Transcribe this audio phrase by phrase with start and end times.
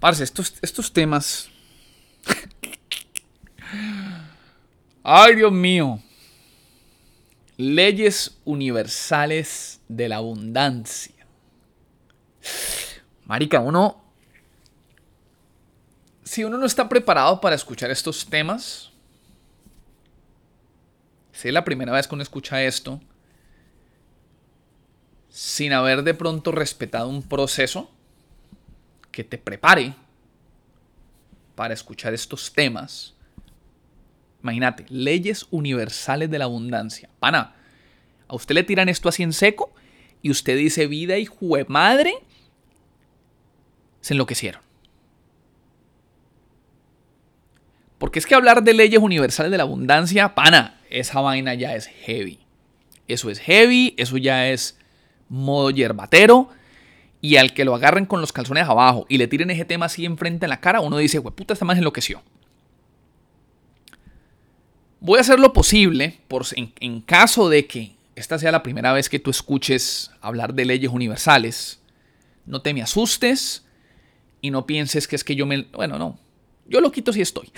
[0.00, 1.50] Parce, estos, estos temas.
[5.02, 6.00] Ay, Dios mío.
[7.58, 11.26] Leyes universales de la abundancia.
[13.26, 14.02] Marica, uno.
[16.24, 18.90] Si uno no está preparado para escuchar estos temas,
[21.32, 23.00] si es la primera vez que uno escucha esto,
[25.28, 27.90] sin haber de pronto respetado un proceso
[29.10, 29.94] que te prepare
[31.54, 33.14] para escuchar estos temas,
[34.42, 37.10] imagínate, leyes universales de la abundancia.
[37.18, 37.54] Pana,
[38.28, 39.72] a usted le tiran esto así en seco
[40.22, 41.28] y usted dice vida y
[41.68, 42.14] madre,
[44.00, 44.62] se enloquecieron.
[47.98, 51.86] Porque es que hablar de leyes universales de la abundancia, pana, esa vaina ya es
[51.86, 52.38] heavy.
[53.06, 54.78] Eso es heavy, eso ya es
[55.28, 56.48] modo yerbatero.
[57.20, 60.04] Y al que lo agarren con los calzones abajo y le tiren ese tema así
[60.06, 62.22] enfrente en la cara, uno dice, puta, esta más enloqueció.
[65.00, 68.92] Voy a hacer lo posible, por, en, en caso de que esta sea la primera
[68.92, 71.80] vez que tú escuches hablar de leyes universales,
[72.46, 73.64] no te me asustes
[74.40, 75.62] y no pienses que es que yo me...
[75.72, 76.18] Bueno, no.
[76.66, 77.50] Yo lo quito si estoy.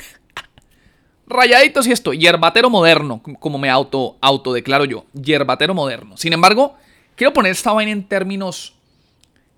[1.26, 2.18] Rayadito si estoy.
[2.18, 5.06] Yerbatero moderno, como me auto, autodeclaro yo.
[5.12, 6.16] Yerbatero moderno.
[6.16, 6.76] Sin embargo,
[7.16, 8.74] quiero poner esta vaina en términos...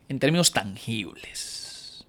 [0.08, 2.06] En términos tangibles.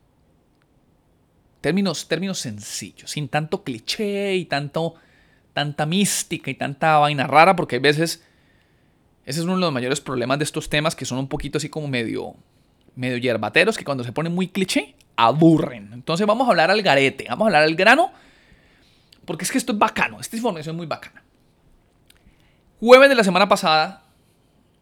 [1.61, 3.11] Términos, términos sencillos.
[3.11, 4.95] Sin tanto cliché y tanto...
[5.53, 7.55] Tanta mística y tanta vaina rara.
[7.55, 8.23] Porque a veces...
[9.25, 11.69] Ese es uno de los mayores problemas de estos temas que son un poquito así
[11.69, 12.35] como medio
[12.95, 15.91] medio yerbateros que cuando se ponen muy cliché aburren.
[15.93, 18.11] Entonces vamos a hablar al garete, vamos a hablar al grano,
[19.25, 21.23] porque es que esto es bacano, esta información es muy bacana.
[22.79, 24.03] Jueves de la semana pasada,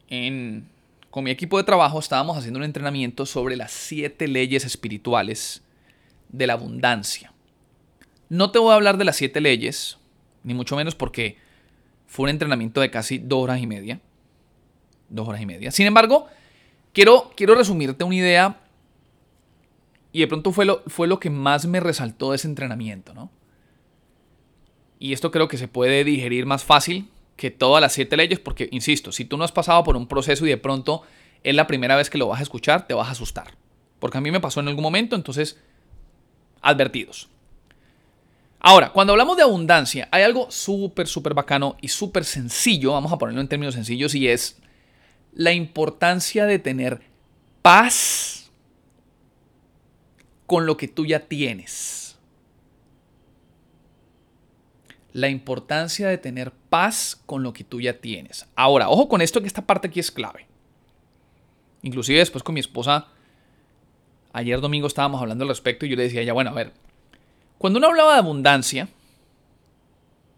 [0.10, 0.68] en,
[1.14, 5.62] con mi equipo de trabajo estábamos haciendo un entrenamiento sobre las siete leyes espirituales
[6.30, 7.32] de la abundancia.
[8.30, 10.00] No te voy a hablar de las siete leyes,
[10.42, 11.38] ni mucho menos porque
[12.08, 14.00] fue un entrenamiento de casi dos horas y media.
[15.08, 15.70] Dos horas y media.
[15.70, 16.26] Sin embargo,
[16.94, 18.60] quiero, quiero resumirte una idea
[20.12, 23.30] y de pronto fue lo, fue lo que más me resaltó de ese entrenamiento, ¿no?
[24.98, 28.70] Y esto creo que se puede digerir más fácil que todas las siete leyes, porque,
[28.72, 31.04] insisto, si tú no has pasado por un proceso y de pronto
[31.44, 33.56] es la primera vez que lo vas a escuchar, te vas a asustar.
[34.00, 35.60] Porque a mí me pasó en algún momento, entonces,
[36.62, 37.30] advertidos.
[38.60, 43.18] Ahora, cuando hablamos de abundancia, hay algo súper, súper bacano y súper sencillo, vamos a
[43.18, 44.58] ponerlo en términos sencillos, y es
[45.34, 47.02] la importancia de tener
[47.62, 48.52] paz
[50.46, 52.13] con lo que tú ya tienes.
[55.14, 58.46] La importancia de tener paz con lo que tú ya tienes.
[58.56, 60.48] Ahora, ojo con esto que esta parte aquí es clave.
[61.84, 63.08] Inclusive después con mi esposa,
[64.34, 66.74] ayer domingo estábamos hablando al respecto y yo le decía ya, bueno, a ver,
[67.58, 68.90] cuando uno hablaba de abundancia,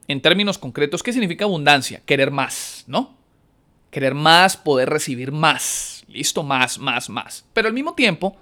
[0.07, 2.01] en términos concretos, ¿qué significa abundancia?
[2.05, 3.15] Querer más, ¿no?
[3.89, 6.03] Querer más, poder recibir más.
[6.07, 7.45] Listo, más, más, más.
[7.53, 8.37] Pero al mismo tiempo,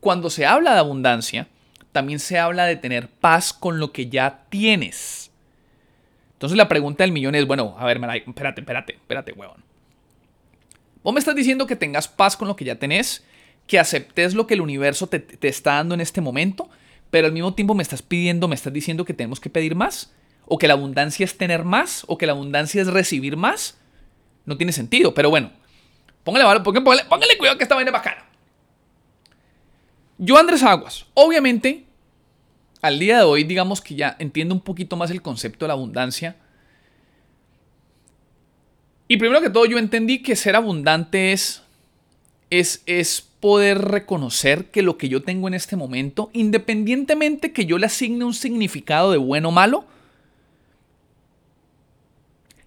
[0.00, 1.48] cuando se habla de abundancia,
[1.90, 5.31] también se habla de tener paz con lo que ya tienes.
[6.42, 9.62] Entonces la pregunta del millón es, bueno, a ver, espérate, espérate, espérate, huevón.
[11.04, 13.24] Vos me estás diciendo que tengas paz con lo que ya tenés,
[13.68, 16.68] que aceptes lo que el universo te, está dando en este momento,
[17.12, 20.12] pero al mismo tiempo me estás pidiendo, me estás diciendo que tenemos que pedir más,
[20.46, 23.78] o que la abundancia es tener más, o que la abundancia es recibir más.
[24.44, 25.52] No tiene sentido, pero bueno.
[26.24, 28.26] Póngale, póngale, póngale cuidado que esta vaina es bacana.
[30.18, 31.86] Yo, Andrés Aguas, obviamente,
[32.82, 35.74] al día de hoy, digamos que ya entiendo un poquito más el concepto de la
[35.74, 36.36] abundancia.
[39.06, 41.62] Y primero que todo, yo entendí que ser abundante es,
[42.50, 47.78] es, es poder reconocer que lo que yo tengo en este momento, independientemente que yo
[47.78, 49.84] le asigne un significado de bueno o malo,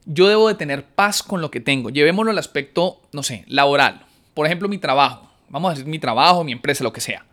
[0.05, 1.89] yo debo de tener paz con lo que tengo.
[1.89, 4.05] Llevémoslo al aspecto, no sé, laboral.
[4.33, 5.29] Por ejemplo, mi trabajo.
[5.49, 7.25] Vamos a decir mi trabajo, mi empresa, lo que sea.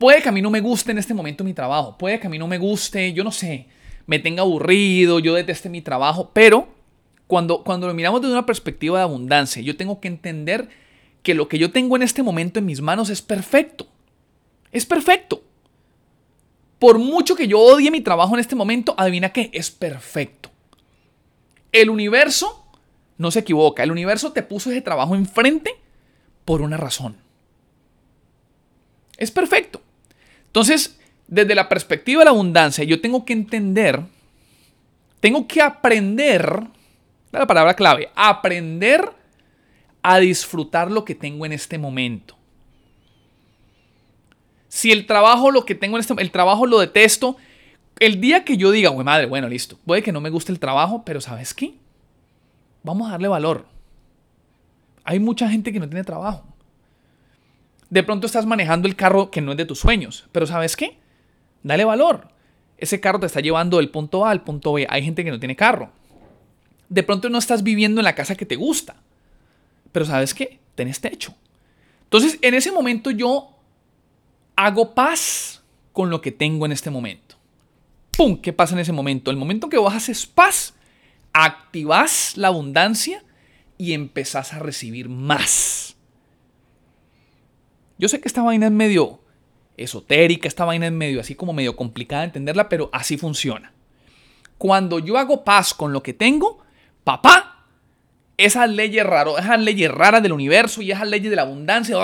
[0.00, 2.30] Puede que a mí no me guste en este momento mi trabajo, puede que a
[2.30, 3.66] mí no me guste, yo no sé,
[4.06, 6.68] me tenga aburrido, yo deteste mi trabajo, pero
[7.26, 10.70] cuando, cuando lo miramos desde una perspectiva de abundancia, yo tengo que entender
[11.22, 13.88] que lo que yo tengo en este momento en mis manos es perfecto.
[14.72, 15.42] Es perfecto.
[16.78, 20.48] Por mucho que yo odie mi trabajo en este momento, adivina qué, es perfecto.
[21.72, 22.64] El universo
[23.18, 25.74] no se equivoca, el universo te puso ese trabajo enfrente
[26.46, 27.18] por una razón.
[29.18, 29.82] Es perfecto.
[30.50, 30.98] Entonces,
[31.28, 34.02] desde la perspectiva de la abundancia, yo tengo que entender,
[35.20, 36.64] tengo que aprender,
[37.30, 39.12] la palabra clave, aprender
[40.02, 42.36] a disfrutar lo que tengo en este momento.
[44.66, 47.36] Si el trabajo, lo que tengo en este el trabajo lo detesto,
[48.00, 50.58] el día que yo diga, güey, madre, bueno, listo, puede que no me guste el
[50.58, 51.74] trabajo, pero ¿sabes qué?
[52.82, 53.66] Vamos a darle valor.
[55.04, 56.49] Hay mucha gente que no tiene trabajo.
[57.90, 60.98] De pronto estás manejando el carro que no es de tus sueños, pero ¿sabes qué?
[61.62, 62.28] Dale valor.
[62.78, 64.86] Ese carro te está llevando del punto A al punto B.
[64.88, 65.90] Hay gente que no tiene carro.
[66.88, 68.96] De pronto no estás viviendo en la casa que te gusta,
[69.92, 70.58] pero ¿sabes qué?
[70.74, 71.34] Tenés techo.
[72.04, 73.50] Entonces, en ese momento yo
[74.56, 77.36] hago paz con lo que tengo en este momento.
[78.16, 78.40] ¡Pum!
[78.40, 79.30] ¿Qué pasa en ese momento?
[79.30, 80.74] El momento que vos haces paz,
[81.32, 83.24] activas la abundancia
[83.78, 85.96] y empezás a recibir más.
[88.00, 89.20] Yo sé que esta vaina es medio
[89.76, 93.74] esotérica, esta vaina es medio así como medio complicada de entenderla, pero así funciona.
[94.56, 96.64] Cuando yo hago paz con lo que tengo,
[97.04, 97.66] papá,
[98.38, 101.98] esas leyes raras, esas leyes raras del universo y esas leyes de la abundancia,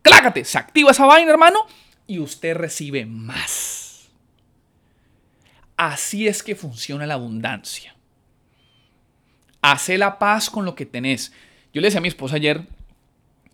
[0.00, 1.66] clácate, se activa esa vaina, hermano,
[2.06, 4.08] y usted recibe más.
[5.76, 7.94] Así es que funciona la abundancia.
[9.60, 11.34] Hace la paz con lo que tenés.
[11.74, 12.66] Yo le decía a mi esposa ayer,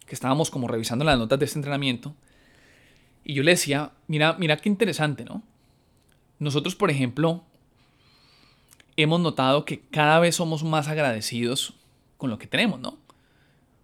[0.07, 2.15] que estábamos como revisando las notas de este entrenamiento,
[3.25, 5.43] y yo le decía, mira, mira qué interesante, ¿no?
[6.39, 7.43] Nosotros, por ejemplo,
[8.97, 11.75] hemos notado que cada vez somos más agradecidos
[12.19, 12.99] con lo que tenemos, ¿no?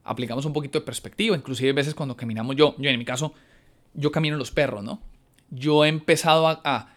[0.05, 3.35] Aplicamos un poquito de perspectiva, inclusive a veces cuando caminamos yo, yo en mi caso,
[3.95, 5.01] yo camino los perros, ¿no?
[5.51, 6.89] Yo he empezado a, a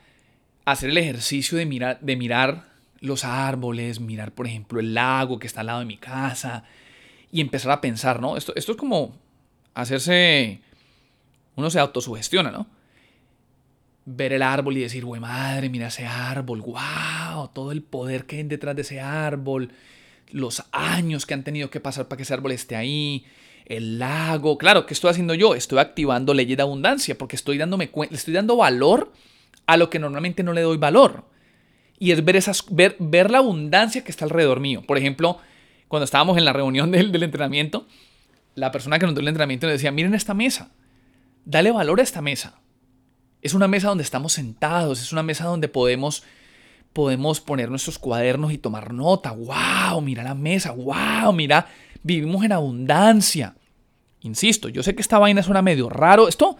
[0.66, 2.70] hacer el ejercicio de mirar, de mirar
[3.00, 6.64] los árboles, mirar, por ejemplo, el lago que está al lado de mi casa
[7.36, 8.38] y empezar a pensar, ¿no?
[8.38, 9.14] Esto, esto es como
[9.74, 10.62] hacerse
[11.58, 12.66] uno se autosugestiona, ¿no?
[14.06, 18.38] Ver el árbol y decir, güey, madre, mira ese árbol, wow, todo el poder que
[18.38, 19.74] hay detrás de ese árbol,
[20.32, 23.26] los años que han tenido que pasar para que ese árbol esté ahí,
[23.66, 24.58] el lago.
[24.58, 25.56] Claro, ¿qué estoy haciendo yo?
[25.56, 29.12] Estoy activando leyes de abundancia porque estoy dándome estoy dando valor
[29.66, 31.26] a lo que normalmente no le doy valor.
[32.00, 34.84] Y es ver, esas, ver, ver la abundancia que está alrededor mío.
[34.88, 35.42] Por ejemplo,
[35.96, 37.88] cuando estábamos en la reunión del, entrenamiento,
[38.54, 40.72] la persona que nos dio el entrenamiento nos decía, miren esta mesa
[41.46, 42.60] Dale valor a esta mesa.
[43.44, 46.24] Es una mesa donde estamos sentados, es una mesa donde podemos,
[46.92, 49.32] podemos poner nuestros cuadernos y tomar nota.
[49.32, 50.02] ¡Wow!
[50.02, 51.32] Mira la mesa, ¡wow!
[51.34, 51.68] Mira,
[52.02, 53.56] vivimos en abundancia.
[54.22, 56.28] Insisto, yo sé que esta vaina suena medio raro.
[56.28, 56.58] Esto,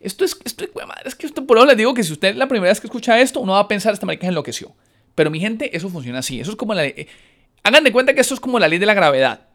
[0.00, 0.64] esto es, esto,
[1.04, 3.38] es que por eso les digo que si usted la primera vez que escucha esto,
[3.38, 4.74] uno va a pensar, esta marica enloqueció.
[5.14, 6.40] Pero mi gente, eso funciona así.
[6.40, 6.82] Eso es como la...
[7.64, 9.48] Hagan de cuenta que esto es como la ley de la gravedad.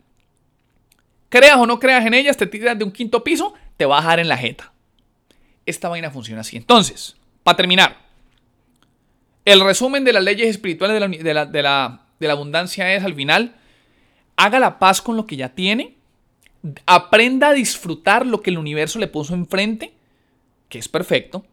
[1.30, 4.02] Creas o no creas en ellas, te tiras de un quinto piso, te va a
[4.02, 4.74] dejar en la jeta.
[5.66, 6.58] Esta vaina funciona así.
[6.58, 7.98] Entonces, para terminar,
[9.46, 13.56] el resumen de las leyes espirituales de la, de la abundancia es al final,
[14.36, 15.96] haga la paz con lo que ya tiene,
[16.88, 19.94] aprenda a disfrutar lo que el universo le puso enfrente,
[20.68, 21.46] que es perfecto,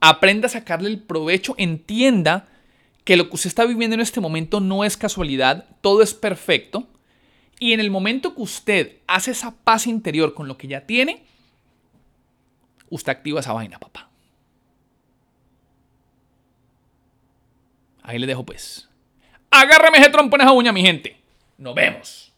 [0.00, 2.46] aprenda a sacarle el provecho, entienda
[3.04, 6.88] que lo que usted está viviendo en este momento no es casualidad, todo es perfecto,
[7.58, 11.24] y en el momento que usted hace esa paz interior con lo que ya tiene,
[12.88, 14.08] usted activa esa vaina, papá.
[18.02, 18.88] Ahí le dejo pues.
[19.50, 21.20] Agárrame ese trompo en esa uña, mi gente.
[21.58, 22.29] Nos vemos.